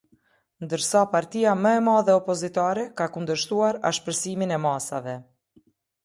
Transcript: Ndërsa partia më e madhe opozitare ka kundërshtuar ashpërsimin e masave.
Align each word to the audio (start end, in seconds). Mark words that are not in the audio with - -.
Ndërsa 0.67 1.01
partia 1.09 1.51
më 1.65 1.73
e 1.79 1.83
madhe 1.87 2.15
opozitare 2.21 2.85
ka 3.01 3.07
kundërshtuar 3.17 3.77
ashpërsimin 3.91 4.55
e 4.57 4.59
masave. 4.65 5.15